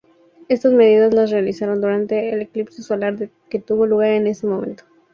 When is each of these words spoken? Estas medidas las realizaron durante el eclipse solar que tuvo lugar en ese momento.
Estas 0.49 0.73
medidas 0.73 1.13
las 1.13 1.29
realizaron 1.29 1.79
durante 1.79 2.33
el 2.33 2.41
eclipse 2.41 2.81
solar 2.81 3.29
que 3.51 3.59
tuvo 3.59 3.85
lugar 3.85 4.09
en 4.09 4.25
ese 4.25 4.47
momento. 4.47 4.83